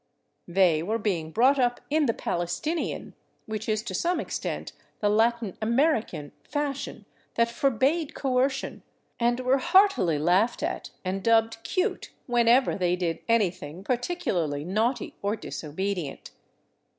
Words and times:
They 0.47 0.81
were 0.81 0.97
being 0.97 1.29
brought 1.29 1.59
up 1.59 1.79
in 1.91 2.07
the 2.07 2.13
Palestinian, 2.15 3.13
which 3.45 3.69
is 3.69 3.83
to 3.83 3.93
some 3.93 4.19
extent 4.19 4.73
the 4.99 5.09
Latin 5.09 5.55
American, 5.61 6.31
fashion 6.43 7.05
that 7.35 7.51
forbade 7.51 8.15
coercion, 8.15 8.81
and 9.19 9.39
were 9.41 9.59
heartily 9.59 10.17
laughed 10.17 10.63
at 10.63 10.89
and 11.05 11.21
dubbed" 11.21 11.61
cute" 11.63 12.09
v/henever 12.27 12.75
they 12.79 12.95
did 12.95 13.19
anything 13.29 13.83
particularly 13.83 14.63
naughty 14.65 15.13
or 15.21 15.35
disobedient. 15.35 16.31